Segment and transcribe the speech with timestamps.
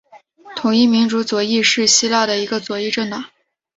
[0.55, 3.23] 统一民主左翼是希腊的一个左翼政党。